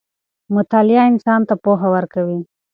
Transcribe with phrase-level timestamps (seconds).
[0.55, 2.39] مطالعه انسان ته پوهه ورکوي.